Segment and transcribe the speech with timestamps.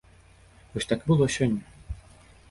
[0.77, 1.61] Вось так і было сёння!